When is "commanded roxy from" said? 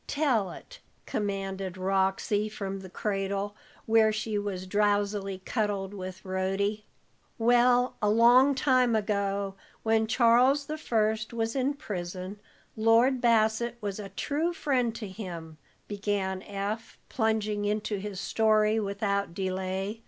1.05-2.79